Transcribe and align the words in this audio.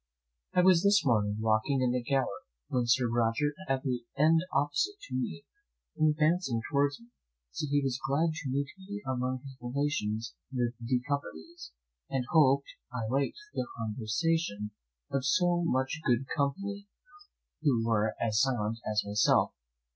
I 0.55 0.63
was 0.63 0.81
this 0.81 1.05
morning 1.05 1.37
walking 1.41 1.79
in 1.79 1.91
the 1.91 2.01
gallery 2.01 2.47
when 2.69 2.87
Sir 2.87 3.07
Roger 3.07 3.53
entered 3.69 3.73
at 3.75 3.83
the 3.83 4.03
end 4.17 4.39
opposite 4.51 4.99
to 4.99 5.13
me, 5.15 5.45
and 5.95 6.09
advancing 6.09 6.59
towards 6.71 6.99
me, 6.99 7.09
said 7.51 7.67
he 7.69 7.83
was 7.83 8.01
glad 8.07 8.33
to 8.33 8.49
meet 8.49 8.69
me 8.79 9.03
among 9.05 9.43
his 9.43 9.55
relations 9.61 10.33
the 10.51 10.71
De 10.83 11.01
Coverleys, 11.07 11.69
and 12.09 12.25
hoped 12.31 12.71
I 12.91 13.07
liked 13.11 13.37
the 13.53 13.67
conversation 13.77 14.71
of 15.11 15.23
so 15.23 15.61
much 15.63 15.99
good 16.03 16.25
company, 16.35 16.87
who 17.61 17.85
were 17.87 18.15
as 18.19 18.41
silent 18.41 18.79
as 18.89 19.03
myself. 19.05 19.53